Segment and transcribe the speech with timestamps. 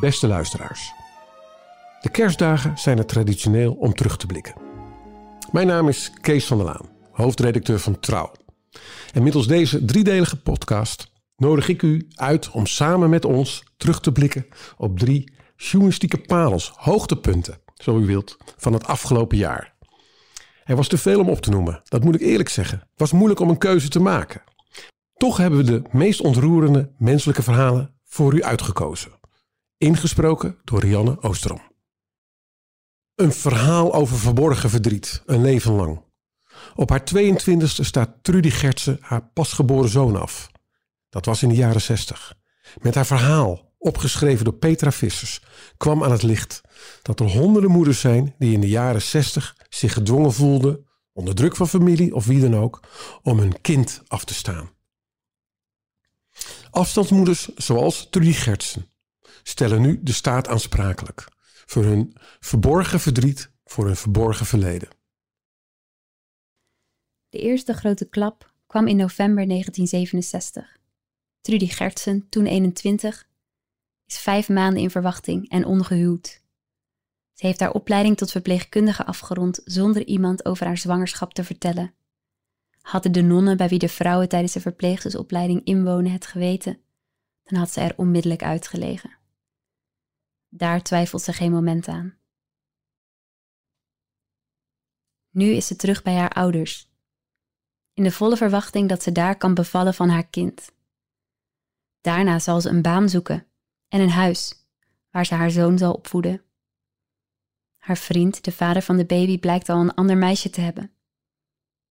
[0.00, 0.92] Beste luisteraars.
[2.00, 4.54] De kerstdagen zijn er traditioneel om terug te blikken.
[5.52, 8.32] Mijn naam is Kees van der Laan, hoofdredacteur van Trouw.
[9.12, 14.12] En middels deze driedelige podcast nodig ik u uit om samen met ons terug te
[14.12, 14.46] blikken
[14.76, 19.74] op drie journalistieke parels, hoogtepunten, zo u wilt, van het afgelopen jaar.
[20.64, 22.78] Er was te veel om op te noemen, dat moet ik eerlijk zeggen.
[22.78, 24.42] Het was moeilijk om een keuze te maken.
[25.16, 29.17] Toch hebben we de meest ontroerende menselijke verhalen voor u uitgekozen.
[29.78, 31.60] Ingesproken door Rianne Oosterom.
[33.14, 36.04] Een verhaal over verborgen verdriet, een leven lang.
[36.74, 40.50] Op haar 22e staat Trudy Gertsen haar pasgeboren zoon af.
[41.08, 42.34] Dat was in de jaren 60.
[42.80, 45.42] Met haar verhaal, opgeschreven door Petra Vissers,
[45.76, 46.60] kwam aan het licht
[47.02, 51.56] dat er honderden moeders zijn die in de jaren 60 zich gedwongen voelden, onder druk
[51.56, 52.80] van familie of wie dan ook,
[53.22, 54.70] om hun kind af te staan.
[56.70, 58.96] Afstandsmoeders zoals Trudy Gertsen
[59.42, 61.28] stellen nu de staat aansprakelijk
[61.66, 64.88] voor hun verborgen verdriet, voor hun verborgen verleden.
[67.28, 70.76] De eerste grote klap kwam in november 1967.
[71.40, 73.28] Trudy Gertsen, toen 21,
[74.06, 76.42] is vijf maanden in verwachting en ongehuwd.
[77.32, 81.94] Ze heeft haar opleiding tot verpleegkundige afgerond zonder iemand over haar zwangerschap te vertellen.
[82.80, 86.80] Hadden de nonnen bij wie de vrouwen tijdens de verpleegstersopleiding inwonen het geweten,
[87.42, 89.17] dan had ze er onmiddellijk uitgelegen.
[90.48, 92.18] Daar twijfelt ze geen moment aan.
[95.30, 96.90] Nu is ze terug bij haar ouders,
[97.92, 100.72] in de volle verwachting dat ze daar kan bevallen van haar kind.
[102.00, 103.46] Daarna zal ze een baan zoeken
[103.88, 104.66] en een huis
[105.10, 106.42] waar ze haar zoon zal opvoeden.
[107.76, 110.92] Haar vriend, de vader van de baby, blijkt al een ander meisje te hebben.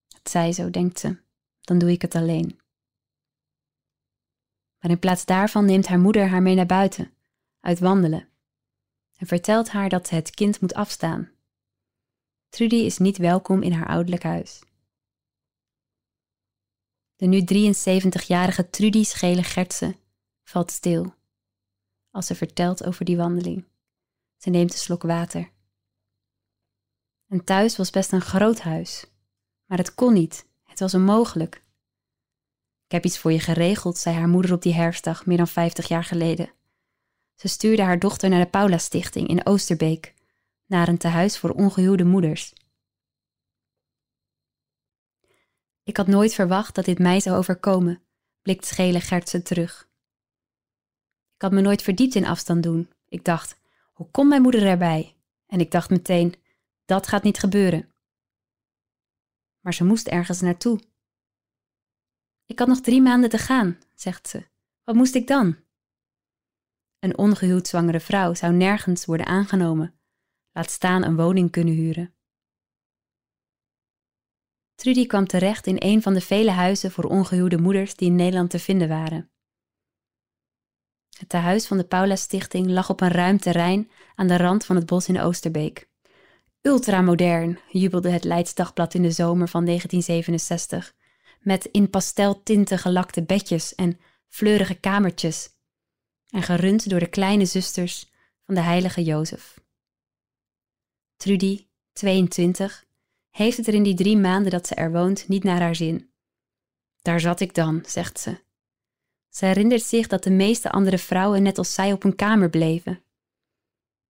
[0.08, 1.16] Het zij zo, denkt ze,
[1.60, 2.60] dan doe ik het alleen.
[4.78, 7.14] Maar in plaats daarvan neemt haar moeder haar mee naar buiten,
[7.60, 8.27] uit wandelen,
[9.18, 11.30] en vertelt haar dat ze het kind moet afstaan.
[12.48, 14.62] Trudy is niet welkom in haar ouderlijk huis.
[17.16, 19.96] De nu 73-jarige Trudy Schele Gertsen
[20.42, 21.16] valt stil
[22.10, 23.64] als ze vertelt over die wandeling.
[24.36, 25.50] Ze neemt een slok water.
[27.26, 29.06] En thuis was best een groot huis,
[29.64, 30.46] maar het kon niet.
[30.62, 31.54] Het was onmogelijk.
[32.84, 35.88] Ik heb iets voor je geregeld, zei haar moeder op die herfstdag meer dan 50
[35.88, 36.52] jaar geleden.
[37.38, 40.14] Ze stuurde haar dochter naar de Paula Stichting in Oosterbeek,
[40.66, 42.52] naar een tehuis voor ongehuwde moeders.
[45.82, 48.02] Ik had nooit verwacht dat dit mij zou overkomen,
[48.42, 49.88] blikt schele Gertsen terug.
[51.34, 52.90] Ik had me nooit verdiept in afstand doen.
[53.08, 53.60] Ik dacht,
[53.92, 55.16] hoe komt mijn moeder erbij?
[55.46, 56.34] En ik dacht meteen,
[56.84, 57.92] dat gaat niet gebeuren.
[59.60, 60.80] Maar ze moest ergens naartoe.
[62.46, 64.46] Ik had nog drie maanden te gaan, zegt ze.
[64.84, 65.66] Wat moest ik dan?
[66.98, 70.00] Een ongehuwd zwangere vrouw zou nergens worden aangenomen,
[70.52, 72.14] laat staan een woning kunnen huren.
[74.74, 78.50] Trudy kwam terecht in een van de vele huizen voor ongehuwde moeders die in Nederland
[78.50, 79.30] te vinden waren.
[81.18, 84.76] Het tehuis van de Paula Stichting lag op een ruim terrein aan de rand van
[84.76, 85.88] het bos in Oosterbeek.
[86.60, 90.94] Ultramodern, jubelde het Leids Dagblad in de zomer van 1967,
[91.40, 95.57] met in pasteltinten gelakte bedjes en fleurige kamertjes,
[96.28, 98.10] en gerund door de kleine zusters
[98.44, 99.60] van de heilige Jozef.
[101.16, 102.84] Trudy, 22,
[103.30, 106.10] heeft het er in die drie maanden dat ze er woont niet naar haar zin.
[107.02, 108.40] Daar zat ik dan, zegt ze.
[109.28, 113.02] Ze herinnert zich dat de meeste andere vrouwen net als zij op hun kamer bleven.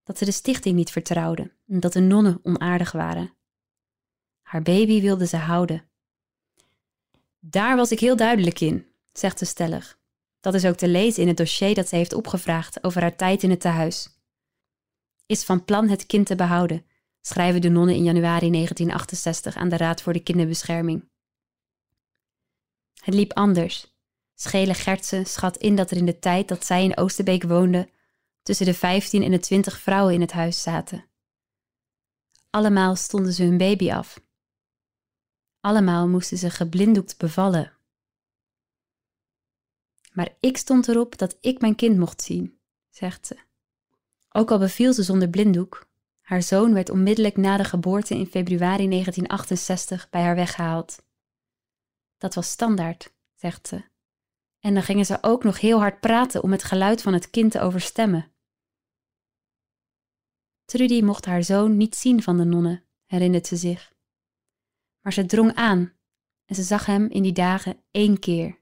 [0.02, 3.34] Dat ze de stichting niet vertrouwden en dat de nonnen onaardig waren.
[4.42, 5.88] Haar baby wilde ze houden.
[7.38, 9.98] Daar was ik heel duidelijk in, zegt ze stellig.
[10.40, 13.42] Dat is ook te lezen in het dossier dat ze heeft opgevraagd over haar tijd
[13.42, 14.08] in het tehuis.
[15.26, 16.86] Is van plan het kind te behouden,
[17.20, 21.08] schrijven de nonnen in januari 1968 aan de Raad voor de Kinderbescherming.
[23.02, 23.96] Het liep anders.
[24.34, 27.90] Schele Gertsen schat in dat er in de tijd dat zij in Oosterbeek woonde
[28.42, 31.04] tussen de 15 en de 20 vrouwen in het huis zaten.
[32.50, 34.20] Allemaal stonden ze hun baby af.
[35.60, 37.77] Allemaal moesten ze geblinddoekt bevallen.
[40.18, 43.36] Maar ik stond erop dat ik mijn kind mocht zien, zegt ze.
[44.28, 45.88] Ook al beviel ze zonder blinddoek,
[46.20, 51.02] haar zoon werd onmiddellijk na de geboorte in februari 1968 bij haar weggehaald.
[52.16, 53.84] Dat was standaard, zegt ze.
[54.60, 57.50] En dan gingen ze ook nog heel hard praten om het geluid van het kind
[57.50, 58.32] te overstemmen.
[60.64, 63.92] Trudy mocht haar zoon niet zien van de nonnen, herinnert ze zich.
[65.00, 65.92] Maar ze drong aan
[66.44, 68.57] en ze zag hem in die dagen één keer.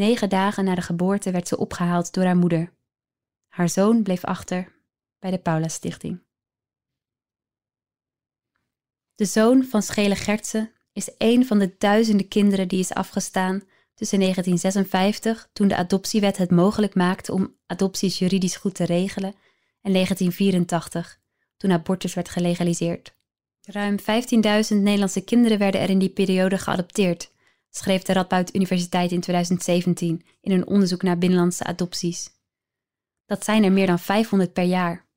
[0.00, 2.72] Negen dagen na de geboorte werd ze opgehaald door haar moeder.
[3.48, 4.72] Haar zoon bleef achter
[5.18, 6.22] bij de Paula Stichting.
[9.14, 13.62] De zoon van Schele Gertsen is een van de duizenden kinderen die is afgestaan
[13.94, 19.34] tussen 1956, toen de adoptiewet het mogelijk maakte om adopties juridisch goed te regelen,
[19.80, 21.20] en 1984,
[21.56, 23.14] toen abortus werd gelegaliseerd.
[23.60, 24.04] Ruim 15.000
[24.68, 27.29] Nederlandse kinderen werden er in die periode geadopteerd,
[27.70, 32.30] schreef de Radboud Universiteit in 2017 in een onderzoek naar binnenlandse adopties.
[33.26, 35.08] Dat zijn er meer dan 500 per jaar.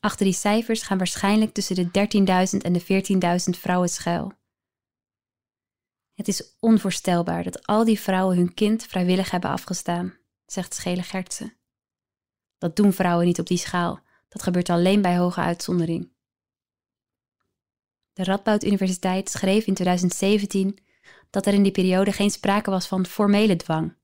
[0.00, 1.86] Achter die cijfers gaan waarschijnlijk tussen de
[2.52, 2.82] 13.000 en de
[3.54, 4.32] 14.000 vrouwen schuil.
[6.14, 10.16] Het is onvoorstelbaar dat al die vrouwen hun kind vrijwillig hebben afgestaan,
[10.46, 11.56] zegt Schele Gertsen.
[12.58, 16.12] Dat doen vrouwen niet op die schaal, dat gebeurt alleen bij hoge uitzondering.
[18.12, 20.78] De Radboud Universiteit schreef in 2017
[21.32, 23.94] dat er in die periode geen sprake was van formele dwang,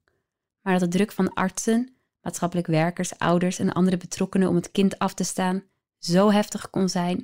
[0.61, 4.99] maar dat de druk van artsen, maatschappelijk werkers, ouders en andere betrokkenen om het kind
[4.99, 5.63] af te staan
[5.99, 7.17] zo heftig kon zijn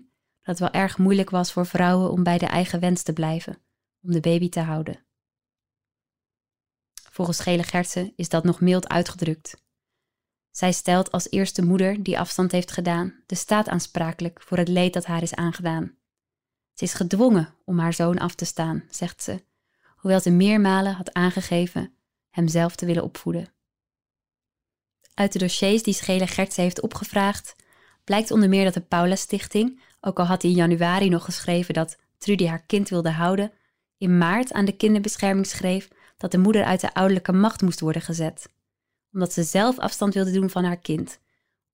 [0.42, 3.58] dat het wel erg moeilijk was voor vrouwen om bij de eigen wens te blijven,
[4.02, 5.04] om de baby te houden.
[7.10, 9.62] Volgens Gele Gertsen is dat nog mild uitgedrukt.
[10.50, 14.92] Zij stelt als eerste moeder die afstand heeft gedaan de staat aansprakelijk voor het leed
[14.92, 15.96] dat haar is aangedaan.
[16.72, 19.44] Ze is gedwongen om haar zoon af te staan, zegt ze,
[20.04, 21.92] hoewel ze meermalen had aangegeven
[22.30, 23.48] hem zelf te willen opvoeden.
[25.14, 27.56] Uit de dossiers die Schele Gertsen heeft opgevraagd,
[28.04, 31.74] blijkt onder meer dat de Paula Stichting, ook al had hij in januari nog geschreven
[31.74, 33.52] dat Trudy haar kind wilde houden,
[33.98, 38.02] in maart aan de kinderbescherming schreef dat de moeder uit de ouderlijke macht moest worden
[38.02, 38.48] gezet,
[39.12, 41.18] omdat ze zelf afstand wilde doen van haar kind,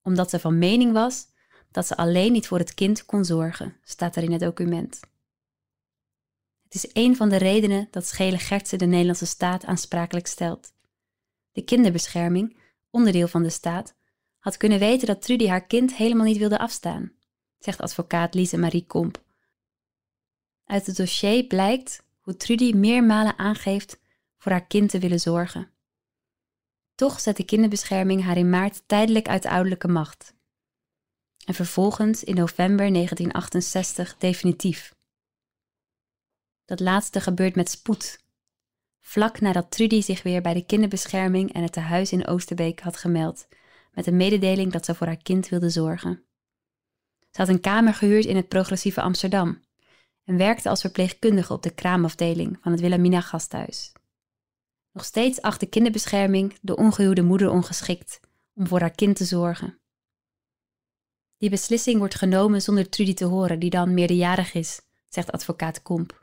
[0.01, 1.27] omdat ze van mening was
[1.71, 4.99] dat ze alleen niet voor het kind kon zorgen, staat er in het document.
[6.71, 10.73] Het is een van de redenen dat Schele Gertsen de Nederlandse staat aansprakelijk stelt.
[11.51, 12.57] De kinderbescherming,
[12.89, 13.95] onderdeel van de staat,
[14.39, 17.11] had kunnen weten dat Trudy haar kind helemaal niet wilde afstaan,
[17.59, 19.23] zegt advocaat Lise Marie Komp.
[20.65, 23.99] Uit het dossier blijkt hoe Trudy meermalen aangeeft
[24.37, 25.71] voor haar kind te willen zorgen.
[26.95, 30.33] Toch zet de kinderbescherming haar in maart tijdelijk uit de ouderlijke macht.
[31.45, 34.99] En vervolgens in november 1968 definitief.
[36.65, 38.23] Dat laatste gebeurt met spoed.
[39.01, 43.47] Vlak nadat Trudy zich weer bij de kinderbescherming en het tehuis in Oosterbeek had gemeld
[43.93, 46.23] met een mededeling dat ze voor haar kind wilde zorgen.
[47.19, 49.63] Ze had een kamer gehuurd in het progressieve Amsterdam
[50.23, 53.91] en werkte als verpleegkundige op de kraamafdeling van het Wilhelmina gasthuis.
[54.91, 58.19] Nog steeds acht de kinderbescherming de ongehuwde moeder ongeschikt
[58.53, 59.79] om voor haar kind te zorgen.
[61.37, 66.20] Die beslissing wordt genomen zonder Trudy te horen, die dan meerderjarig is, zegt advocaat Komp.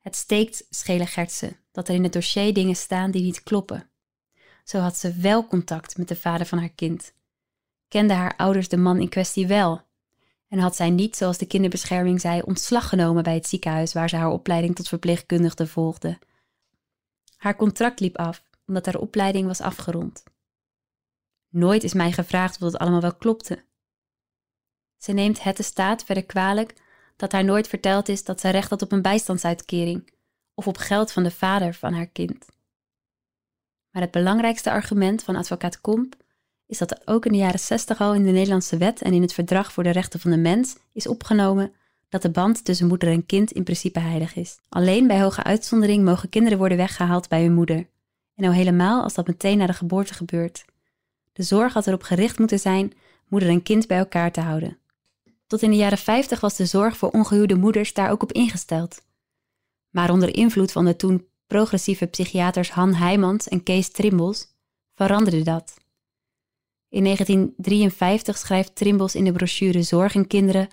[0.00, 3.90] Het steekt Schele Gertsen dat er in het dossier dingen staan die niet kloppen.
[4.64, 7.14] Zo had ze wel contact met de vader van haar kind.
[7.88, 9.82] Kende haar ouders de man in kwestie wel.
[10.48, 14.16] En had zij niet, zoals de kinderbescherming zei, ontslag genomen bij het ziekenhuis waar ze
[14.16, 16.18] haar opleiding tot verpleegkundige volgde.
[17.36, 20.22] Haar contract liep af, omdat haar opleiding was afgerond.
[21.48, 23.64] Nooit is mij gevraagd of het allemaal wel klopte.
[24.96, 26.74] Ze neemt het de staat verder kwalijk
[27.20, 30.12] dat haar nooit verteld is dat ze recht had op een bijstandsuitkering
[30.54, 32.46] of op geld van de vader van haar kind.
[33.90, 36.14] Maar het belangrijkste argument van advocaat Komp
[36.66, 39.22] is dat er ook in de jaren 60 al in de Nederlandse wet en in
[39.22, 41.72] het Verdrag voor de Rechten van de Mens is opgenomen
[42.08, 44.58] dat de band tussen moeder en kind in principe heilig is.
[44.68, 47.76] Alleen bij hoge uitzondering mogen kinderen worden weggehaald bij hun moeder.
[47.76, 47.86] En
[48.46, 50.64] nou helemaal als dat meteen na de geboorte gebeurt.
[51.32, 52.92] De zorg had erop gericht moeten zijn
[53.28, 54.78] moeder en kind bij elkaar te houden.
[55.50, 59.02] Tot in de jaren 50 was de zorg voor ongehuwde moeders daar ook op ingesteld.
[59.90, 64.46] Maar onder invloed van de toen progressieve psychiaters Han Heijmans en Kees Trimbos,
[64.94, 65.74] veranderde dat.
[66.88, 70.68] In 1953 schrijft Trimbos in de brochure Zorg en Kinderen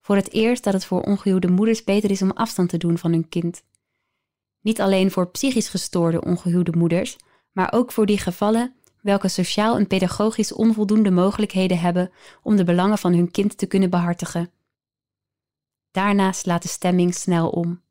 [0.00, 3.12] voor het eerst dat het voor ongehuwde moeders beter is om afstand te doen van
[3.12, 3.62] hun kind.
[4.60, 7.16] Niet alleen voor psychisch gestoorde ongehuwde moeders,
[7.52, 12.10] maar ook voor die gevallen welke sociaal en pedagogisch onvoldoende mogelijkheden hebben
[12.42, 14.50] om de belangen van hun kind te kunnen behartigen.
[15.90, 17.82] Daarna slaat de stemming snel om.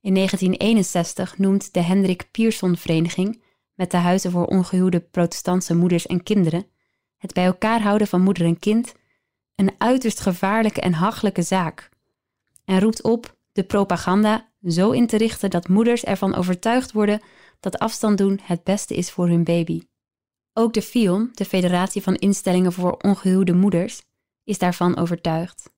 [0.00, 3.42] In 1961 noemt de Hendrik Pierson Vereniging,
[3.74, 6.66] met de Huizen voor Ongehuwde Protestantse Moeders en Kinderen,
[7.16, 8.94] het bij elkaar houden van moeder en kind
[9.54, 11.88] een uiterst gevaarlijke en hachelijke zaak.
[12.64, 17.22] En roept op de propaganda zo in te richten dat moeders ervan overtuigd worden
[17.60, 19.82] dat afstand doen het beste is voor hun baby.
[20.54, 24.02] Ook de FIOM, de Federatie van Instellingen voor Ongehuwde Moeders,
[24.44, 25.70] is daarvan overtuigd.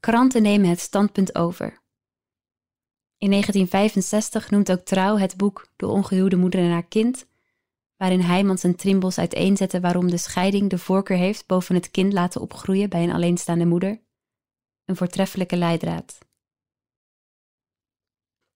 [0.00, 1.82] Kranten nemen het standpunt over.
[3.18, 7.26] In 1965 noemt ook Trouw het boek De ongehuwde moeder en haar kind,
[7.96, 12.40] waarin Heijmans en Trimbos uiteenzetten waarom de scheiding de voorkeur heeft boven het kind laten
[12.40, 14.02] opgroeien bij een alleenstaande moeder.
[14.84, 16.18] Een voortreffelijke leidraad.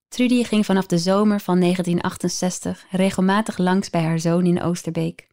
[0.08, 5.27] Trudy ging vanaf de zomer van 1968 regelmatig langs bij haar zoon in Oosterbeek.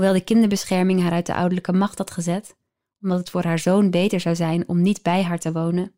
[0.00, 2.56] Hoewel de kinderbescherming haar uit de ouderlijke macht had gezet,
[3.00, 5.94] omdat het voor haar zoon beter zou zijn om niet bij haar te wonen,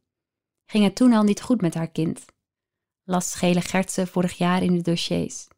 [0.66, 2.24] ging het toen al niet goed met haar kind.
[3.02, 5.48] Las Schele Gertse vorig jaar in de dossiers.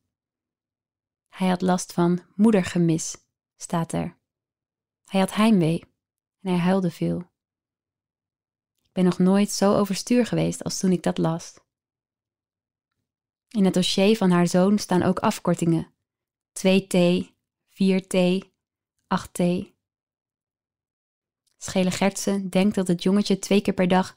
[1.28, 3.16] Hij had last van moedergemis,
[3.56, 4.18] staat er.
[5.04, 5.80] Hij had heimwee
[6.40, 7.18] en hij huilde veel.
[8.82, 11.54] Ik ben nog nooit zo overstuur geweest als toen ik dat las.
[13.48, 15.94] In het dossier van haar zoon staan ook afkortingen:
[16.52, 17.33] 2T,
[17.74, 18.16] 4T,
[19.06, 19.42] 8T.
[21.56, 24.14] Schele Gertsen denkt dat het jongetje twee keer per dag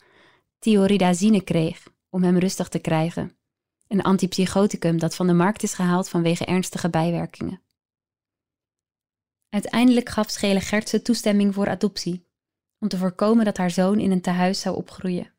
[0.59, 3.37] thioridazine kreeg om hem rustig te krijgen.
[3.87, 7.61] Een antipsychoticum dat van de markt is gehaald vanwege ernstige bijwerkingen.
[9.49, 12.27] Uiteindelijk gaf Schele Gertsen toestemming voor adoptie,
[12.79, 15.33] om te voorkomen dat haar zoon in een tehuis zou opgroeien.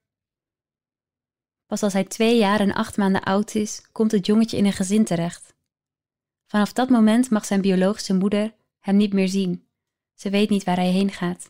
[1.67, 4.73] Pas als hij twee jaar en acht maanden oud is, komt het jongetje in een
[4.73, 5.57] gezin terecht.
[6.49, 9.69] Vanaf dat moment mag zijn biologische moeder hem niet meer zien.
[10.15, 11.49] Ze weet niet waar hij heen gaat.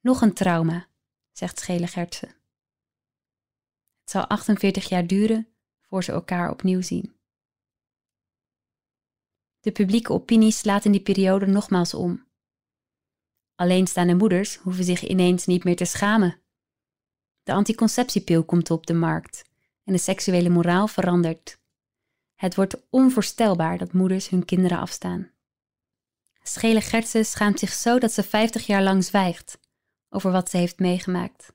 [0.00, 0.86] Nog een trauma,
[1.32, 2.28] zegt Schele Gertsen.
[4.00, 5.48] Het zal 48 jaar duren
[5.80, 7.16] voor ze elkaar opnieuw zien.
[9.60, 12.26] De publieke opinie slaat in die periode nogmaals om.
[13.54, 16.40] Alleenstaande moeders hoeven zich ineens niet meer te schamen.
[17.42, 19.44] De anticonceptiepil komt op de markt
[19.84, 21.58] en de seksuele moraal verandert.
[22.38, 25.30] Het wordt onvoorstelbaar dat moeders hun kinderen afstaan.
[26.42, 29.58] Schele Gertsen schaamt zich zo dat ze 50 jaar lang zwijgt
[30.08, 31.52] over wat ze heeft meegemaakt.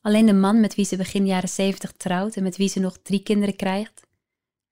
[0.00, 2.98] Alleen de man met wie ze begin jaren 70 trouwt en met wie ze nog
[2.98, 4.06] drie kinderen krijgt,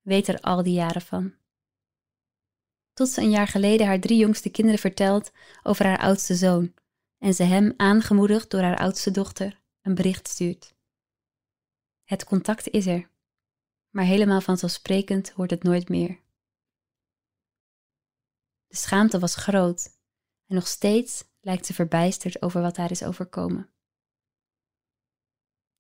[0.00, 1.34] weet er al die jaren van.
[2.92, 6.74] Tot ze een jaar geleden haar drie jongste kinderen vertelt over haar oudste zoon
[7.18, 10.74] en ze hem, aangemoedigd door haar oudste dochter, een bericht stuurt.
[12.04, 13.10] Het contact is er,
[13.92, 16.20] maar helemaal vanzelfsprekend wordt het nooit meer.
[18.66, 19.98] De schaamte was groot
[20.46, 23.70] en nog steeds lijkt ze verbijsterd over wat haar is overkomen.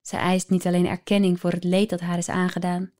[0.00, 2.92] Zij eist niet alleen erkenning voor het leed dat haar is aangedaan,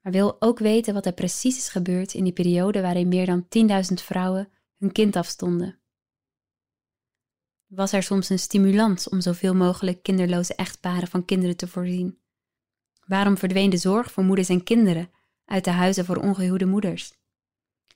[0.00, 3.46] maar wil ook weten wat er precies is gebeurd in die periode waarin meer dan
[3.88, 5.78] 10.000 vrouwen hun kind afstonden.
[7.66, 12.18] Was er soms een stimulans om zoveel mogelijk kinderloze echtparen van kinderen te voorzien?
[13.06, 15.10] Waarom verdween de zorg voor moeders en kinderen
[15.44, 17.12] uit de huizen voor ongehuwde moeders?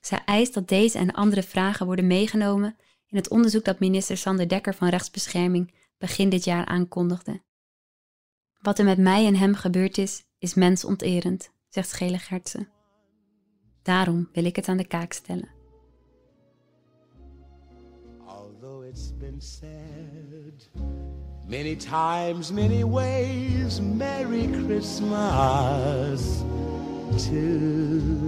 [0.01, 2.75] Zij eist dat deze en andere vragen worden meegenomen
[3.07, 7.41] in het onderzoek dat minister Sander Dekker van Rechtsbescherming begin dit jaar aankondigde.
[8.61, 12.69] Wat er met mij en hem gebeurd is, is mensonterend, zegt Schele Gertsen.
[13.83, 15.60] Daarom wil ik het aan de kaak stellen.
[19.41, 20.53] Said
[21.47, 26.43] many times, many ways, Merry Christmas
[27.25, 27.39] to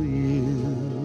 [0.07, 1.02] you.